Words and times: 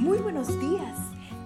Muy 0.00 0.16
buenos 0.16 0.58
días. 0.58 0.96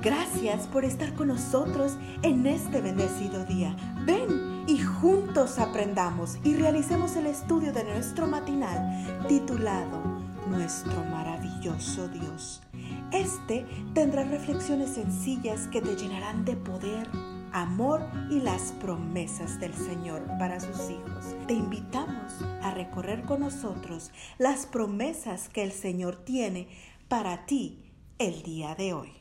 Gracias 0.01 0.69
por 0.69 0.85
estar 0.85 1.13
con 1.15 1.27
nosotros 1.27 1.99
en 2.23 2.47
este 2.47 2.81
bendecido 2.81 3.45
día. 3.45 3.75
Ven 4.07 4.63
y 4.69 4.79
juntos 4.79 5.59
aprendamos 5.59 6.39
y 6.45 6.55
realicemos 6.55 7.17
el 7.17 7.27
estudio 7.27 7.73
de 7.73 7.83
nuestro 7.83 8.29
matinal 8.29 9.27
titulado 9.27 10.01
Nuestro 10.49 11.03
maravilloso 11.07 12.07
Dios. 12.07 12.63
Este 13.11 13.67
tendrá 13.93 14.23
reflexiones 14.23 14.91
sencillas 14.91 15.67
que 15.67 15.83
te 15.83 15.97
llenarán 15.97 16.45
de 16.45 16.55
poder, 16.55 17.09
amor 17.51 18.09
y 18.31 18.39
las 18.39 18.71
promesas 18.81 19.59
del 19.59 19.75
Señor 19.75 20.23
para 20.39 20.61
sus 20.61 20.91
hijos. 20.91 21.35
Te 21.49 21.55
invitamos 21.55 22.41
a 22.63 22.71
recorrer 22.71 23.23
con 23.23 23.41
nosotros 23.41 24.13
las 24.39 24.67
promesas 24.67 25.49
que 25.49 25.65
el 25.65 25.73
Señor 25.73 26.15
tiene 26.25 26.69
para 27.09 27.47
ti 27.47 27.84
el 28.19 28.43
día 28.43 28.75
de 28.77 28.93
hoy. 28.93 29.13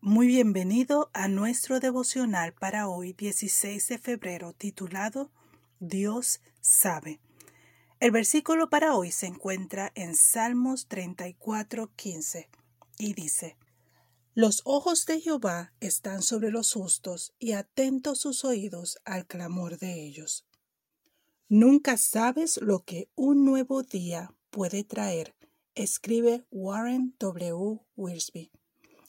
Muy 0.00 0.26
bienvenido 0.26 1.10
a 1.12 1.28
nuestro 1.28 1.78
devocional 1.78 2.52
para 2.54 2.88
hoy 2.88 3.12
16 3.12 3.86
de 3.88 3.98
febrero 3.98 4.52
titulado 4.52 5.30
Dios 5.78 6.40
sabe. 6.60 7.20
El 8.00 8.10
versículo 8.10 8.68
para 8.68 8.94
hoy 8.94 9.12
se 9.12 9.26
encuentra 9.26 9.92
en 9.94 10.16
Salmos 10.16 10.88
34:15 10.88 12.48
y 12.98 13.14
dice, 13.14 13.56
Los 14.34 14.60
ojos 14.64 15.06
de 15.06 15.20
Jehová 15.20 15.72
están 15.78 16.22
sobre 16.22 16.50
los 16.50 16.72
justos 16.72 17.32
y 17.38 17.52
atentos 17.52 18.20
sus 18.20 18.44
oídos 18.44 18.98
al 19.04 19.26
clamor 19.26 19.78
de 19.78 20.04
ellos. 20.04 20.46
Nunca 21.48 21.96
sabes 21.96 22.58
lo 22.60 22.84
que 22.84 23.08
un 23.14 23.44
nuevo 23.44 23.84
día 23.84 24.34
puede 24.50 24.82
traer 24.82 25.36
escribe 25.76 26.44
Warren 26.50 27.14
W. 27.18 27.80
Wiersbe. 27.94 28.50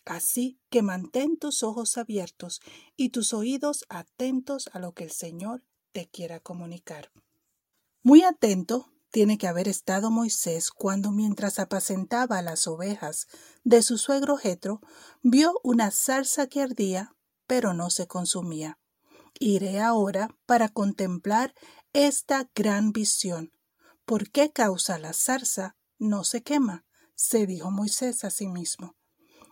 Así 0.05 0.59
que 0.69 0.83
mantén 0.83 1.37
tus 1.37 1.63
ojos 1.63 1.97
abiertos 1.97 2.61
y 2.95 3.09
tus 3.09 3.33
oídos 3.33 3.85
atentos 3.89 4.69
a 4.73 4.79
lo 4.79 4.93
que 4.93 5.03
el 5.03 5.11
Señor 5.11 5.63
te 5.91 6.07
quiera 6.07 6.39
comunicar. 6.39 7.11
Muy 8.03 8.23
atento 8.23 8.93
tiene 9.09 9.37
que 9.37 9.47
haber 9.47 9.67
estado 9.67 10.11
Moisés 10.11 10.69
cuando 10.69 11.11
mientras 11.11 11.59
apacentaba 11.59 12.41
las 12.41 12.67
ovejas 12.67 13.27
de 13.63 13.81
su 13.81 13.97
suegro 13.97 14.37
Jetro, 14.37 14.81
vio 15.23 15.59
una 15.63 15.91
zarza 15.91 16.47
que 16.47 16.61
ardía, 16.61 17.15
pero 17.47 17.73
no 17.73 17.89
se 17.89 18.07
consumía. 18.07 18.77
Iré 19.39 19.79
ahora 19.79 20.29
para 20.45 20.69
contemplar 20.69 21.53
esta 21.93 22.49
gran 22.53 22.91
visión. 22.91 23.53
¿Por 24.05 24.29
qué 24.29 24.51
causa 24.51 24.99
la 24.99 25.13
zarza 25.13 25.77
no 25.99 26.23
se 26.23 26.43
quema, 26.43 26.85
se 27.15 27.45
dijo 27.45 27.71
Moisés 27.71 28.23
a 28.23 28.29
sí 28.29 28.47
mismo. 28.47 28.95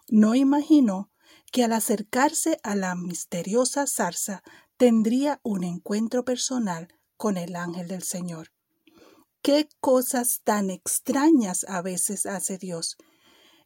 No 0.07 0.35
imaginó 0.35 1.11
que 1.51 1.63
al 1.63 1.73
acercarse 1.73 2.59
a 2.63 2.75
la 2.75 2.95
misteriosa 2.95 3.87
zarza 3.87 4.43
tendría 4.77 5.39
un 5.43 5.63
encuentro 5.63 6.25
personal 6.25 6.87
con 7.17 7.37
el 7.37 7.55
ángel 7.55 7.87
del 7.87 8.03
Señor. 8.03 8.51
Qué 9.41 9.69
cosas 9.79 10.41
tan 10.43 10.69
extrañas 10.69 11.65
a 11.69 11.81
veces 11.81 12.25
hace 12.25 12.57
Dios. 12.57 12.97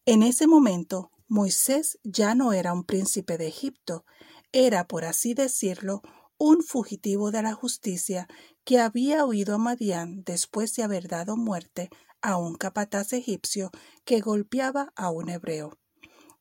En 0.05 0.23
ese 0.23 0.45
momento, 0.47 1.11
Moisés 1.27 1.99
ya 2.03 2.35
no 2.35 2.53
era 2.53 2.73
un 2.73 2.83
príncipe 2.83 3.37
de 3.37 3.47
Egipto, 3.47 4.05
era, 4.51 4.87
por 4.87 5.05
así 5.05 5.33
decirlo, 5.33 6.01
un 6.39 6.63
fugitivo 6.63 7.31
de 7.31 7.43
la 7.43 7.53
justicia 7.53 8.27
que 8.63 8.79
había 8.79 9.25
huido 9.25 9.55
a 9.55 9.57
Madián 9.57 10.23
después 10.23 10.73
de 10.75 10.83
haber 10.83 11.09
dado 11.09 11.35
muerte 11.35 11.89
a 12.21 12.37
un 12.37 12.55
capataz 12.55 13.11
egipcio 13.11 13.71
que 14.05 14.21
golpeaba 14.21 14.93
a 14.95 15.11
un 15.11 15.29
hebreo. 15.29 15.77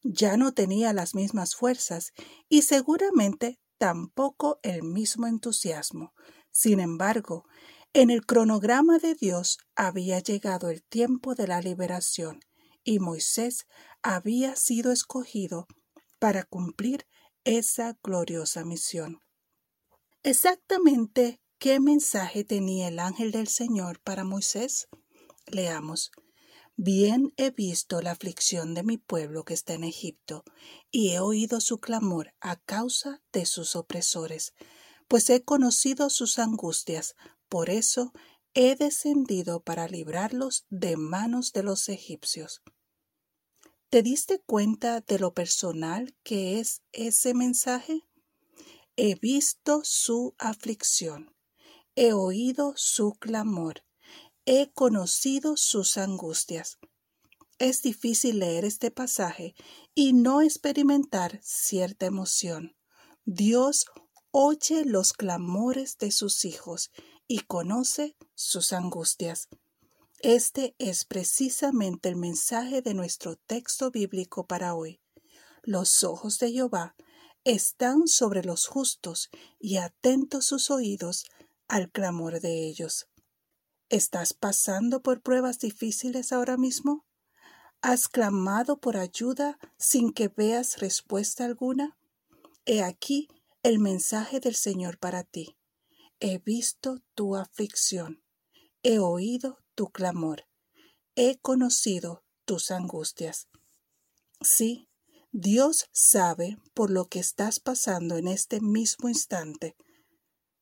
Ya 0.02 0.36
no 0.36 0.54
tenía 0.54 0.92
las 0.92 1.16
mismas 1.16 1.56
fuerzas 1.56 2.12
y 2.48 2.62
seguramente 2.62 3.58
tampoco 3.76 4.60
el 4.62 4.84
mismo 4.84 5.26
entusiasmo. 5.26 6.14
Sin 6.52 6.78
embargo, 6.78 7.44
en 7.92 8.10
el 8.10 8.24
cronograma 8.24 8.98
de 8.98 9.16
Dios 9.16 9.58
había 9.74 10.20
llegado 10.20 10.70
el 10.70 10.84
tiempo 10.84 11.34
de 11.34 11.48
la 11.48 11.60
liberación 11.60 12.38
y 12.84 13.00
Moisés 13.00 13.66
había 14.02 14.54
sido 14.54 14.92
escogido 14.92 15.66
para 16.20 16.44
cumplir 16.44 17.06
esa 17.42 17.98
gloriosa 18.00 18.64
misión. 18.64 19.20
Exactamente 20.24 21.40
qué 21.58 21.78
mensaje 21.78 22.42
tenía 22.42 22.88
el 22.88 22.98
ángel 22.98 23.30
del 23.30 23.46
Señor 23.46 24.00
para 24.00 24.24
Moisés? 24.24 24.88
Leamos. 25.46 26.10
Bien 26.76 27.32
he 27.36 27.50
visto 27.50 28.02
la 28.02 28.12
aflicción 28.12 28.74
de 28.74 28.82
mi 28.82 28.98
pueblo 28.98 29.44
que 29.44 29.54
está 29.54 29.74
en 29.74 29.84
Egipto, 29.84 30.44
y 30.90 31.10
he 31.10 31.20
oído 31.20 31.60
su 31.60 31.78
clamor 31.78 32.34
a 32.40 32.56
causa 32.56 33.22
de 33.32 33.46
sus 33.46 33.76
opresores, 33.76 34.54
pues 35.06 35.30
he 35.30 35.44
conocido 35.44 36.10
sus 36.10 36.38
angustias, 36.38 37.14
por 37.48 37.70
eso 37.70 38.12
he 38.54 38.74
descendido 38.74 39.62
para 39.62 39.86
librarlos 39.86 40.66
de 40.68 40.96
manos 40.96 41.52
de 41.52 41.62
los 41.62 41.88
egipcios. 41.88 42.62
¿Te 43.88 44.02
diste 44.02 44.40
cuenta 44.40 45.00
de 45.00 45.18
lo 45.18 45.32
personal 45.32 46.14
que 46.22 46.58
es 46.58 46.82
ese 46.92 47.34
mensaje? 47.34 48.07
He 49.00 49.14
visto 49.14 49.82
su 49.84 50.34
aflicción, 50.38 51.32
he 51.94 52.12
oído 52.12 52.72
su 52.74 53.12
clamor, 53.12 53.84
he 54.44 54.72
conocido 54.72 55.56
sus 55.56 55.96
angustias. 55.96 56.78
Es 57.60 57.80
difícil 57.82 58.40
leer 58.40 58.64
este 58.64 58.90
pasaje 58.90 59.54
y 59.94 60.14
no 60.14 60.42
experimentar 60.42 61.38
cierta 61.44 62.06
emoción. 62.06 62.74
Dios 63.24 63.86
oye 64.32 64.84
los 64.84 65.12
clamores 65.12 65.96
de 65.98 66.10
sus 66.10 66.44
hijos 66.44 66.90
y 67.28 67.42
conoce 67.42 68.16
sus 68.34 68.72
angustias. 68.72 69.46
Este 70.18 70.74
es 70.78 71.04
precisamente 71.04 72.08
el 72.08 72.16
mensaje 72.16 72.82
de 72.82 72.94
nuestro 72.94 73.36
texto 73.36 73.92
bíblico 73.92 74.48
para 74.48 74.74
hoy. 74.74 75.00
Los 75.62 76.02
ojos 76.02 76.40
de 76.40 76.50
Jehová 76.50 76.96
están 77.48 78.08
sobre 78.08 78.44
los 78.44 78.66
justos 78.66 79.30
y 79.58 79.78
atentos 79.78 80.44
sus 80.44 80.70
oídos 80.70 81.24
al 81.66 81.90
clamor 81.90 82.40
de 82.40 82.68
ellos. 82.68 83.08
¿Estás 83.88 84.34
pasando 84.34 85.00
por 85.00 85.22
pruebas 85.22 85.58
difíciles 85.58 86.30
ahora 86.32 86.58
mismo? 86.58 87.06
¿Has 87.80 88.08
clamado 88.08 88.80
por 88.80 88.98
ayuda 88.98 89.58
sin 89.78 90.12
que 90.12 90.28
veas 90.28 90.78
respuesta 90.78 91.46
alguna? 91.46 91.96
He 92.66 92.82
aquí 92.82 93.28
el 93.62 93.78
mensaje 93.78 94.40
del 94.40 94.54
Señor 94.54 94.98
para 94.98 95.24
ti. 95.24 95.56
He 96.20 96.36
visto 96.36 96.98
tu 97.14 97.34
aflicción, 97.34 98.22
he 98.82 98.98
oído 98.98 99.56
tu 99.74 99.88
clamor, 99.88 100.46
he 101.14 101.38
conocido 101.38 102.24
tus 102.44 102.70
angustias. 102.70 103.48
Sí, 104.42 104.88
Dios 105.32 105.88
sabe 105.92 106.58
por 106.74 106.90
lo 106.90 107.06
que 107.06 107.20
estás 107.20 107.60
pasando 107.60 108.16
en 108.16 108.28
este 108.28 108.60
mismo 108.60 109.08
instante. 109.08 109.76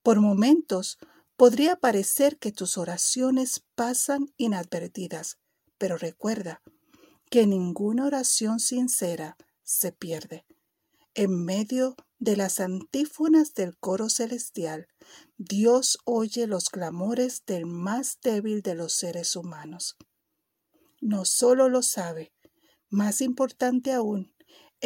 Por 0.03 0.21
momentos 0.21 0.99
Podría 1.37 1.77
parecer 1.77 2.39
que 2.39 2.51
tus 2.51 2.79
oraciones 2.79 3.63
pasan 3.75 4.33
inadvertidas, 4.39 5.37
pero 5.77 5.99
recuerda 5.99 6.63
que 7.31 7.47
ninguna 7.47 8.07
oración 8.07 8.59
sincera 8.59 9.37
se 9.63 9.93
pierde. 9.93 10.47
En 11.13 11.45
medio 11.45 11.95
de 12.19 12.37
las 12.37 12.59
antífonas 12.59 13.53
del 13.53 13.77
coro 13.77 14.09
celestial, 14.09 14.87
Dios 15.37 15.99
oye 16.07 16.47
los 16.47 16.71
clamores 16.71 17.45
del 17.45 17.67
más 17.67 18.19
débil 18.23 18.63
de 18.63 18.75
los 18.75 18.95
seres 18.95 19.37
humanos. 19.37 19.97
No 21.03 21.27
solo 21.27 21.69
lo 21.69 21.83
sabe, 21.83 22.33
más 22.89 23.21
importante 23.21 23.93
aún, 23.93 24.33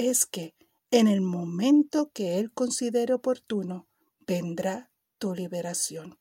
es 0.09 0.27
que 0.27 0.55
en 0.91 1.07
el 1.07 1.21
momento 1.21 2.11
que 2.13 2.39
Él 2.39 2.53
considere 2.53 3.15
oportuno, 3.15 3.89
vendrá 4.27 4.91
tu 5.19 5.35
liberación. 5.35 6.19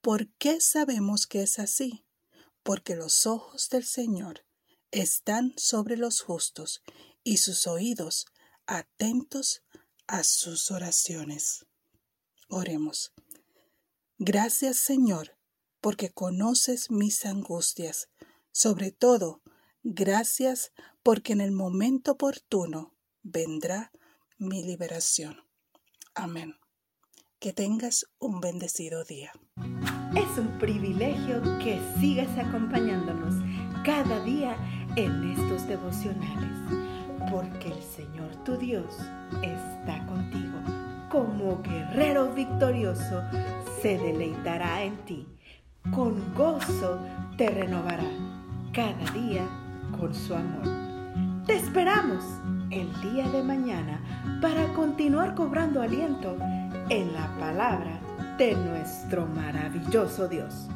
¿Por 0.00 0.28
qué 0.34 0.60
sabemos 0.60 1.26
que 1.26 1.42
es 1.42 1.58
así? 1.58 2.04
Porque 2.62 2.94
los 2.94 3.26
ojos 3.26 3.68
del 3.70 3.84
Señor 3.84 4.44
están 4.90 5.54
sobre 5.56 5.96
los 5.96 6.20
justos 6.20 6.82
y 7.24 7.38
sus 7.38 7.66
oídos 7.66 8.26
atentos 8.66 9.62
a 10.06 10.24
sus 10.24 10.70
oraciones. 10.70 11.66
Oremos. 12.48 13.12
Gracias 14.18 14.76
Señor, 14.76 15.36
porque 15.80 16.10
conoces 16.10 16.90
mis 16.90 17.24
angustias. 17.24 18.08
Sobre 18.52 18.92
todo, 18.92 19.42
gracias 19.82 20.72
porque 21.02 21.32
en 21.32 21.40
el 21.40 21.52
momento 21.52 22.12
oportuno 22.12 22.94
vendrá 23.22 23.90
mi 24.38 24.62
liberación. 24.62 25.36
Amén. 26.14 26.56
Que 27.38 27.52
tengas 27.52 28.06
un 28.18 28.40
bendecido 28.40 29.04
día. 29.04 29.32
Es 30.14 30.38
un 30.38 30.58
privilegio 30.58 31.40
que 31.58 31.80
sigas 32.00 32.36
acompañándonos 32.36 33.34
cada 33.84 34.22
día 34.24 34.56
en 34.96 35.30
estos 35.30 35.66
devocionales, 35.66 37.30
porque 37.30 37.68
el 37.68 37.82
Señor 37.82 38.44
tu 38.44 38.56
Dios 38.56 38.94
está 39.42 40.04
contigo. 40.06 40.58
Como 41.10 41.62
guerrero 41.62 42.32
victorioso, 42.34 43.22
se 43.80 43.98
deleitará 43.98 44.84
en 44.84 44.96
ti. 45.04 45.26
Con 45.94 46.34
gozo 46.34 47.00
te 47.36 47.48
renovará 47.48 48.10
cada 48.72 49.10
día 49.12 49.48
con 49.98 50.14
su 50.14 50.34
amor. 50.34 50.79
Te 51.46 51.56
esperamos 51.56 52.24
el 52.70 52.92
día 53.00 53.28
de 53.28 53.42
mañana 53.42 54.00
para 54.40 54.72
continuar 54.74 55.34
cobrando 55.34 55.80
aliento 55.80 56.36
en 56.90 57.12
la 57.14 57.34
palabra 57.38 57.98
de 58.36 58.54
nuestro 58.54 59.26
maravilloso 59.26 60.28
Dios. 60.28 60.68